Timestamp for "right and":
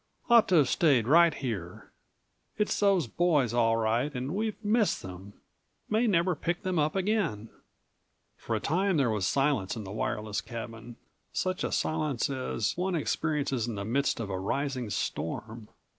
3.77-4.33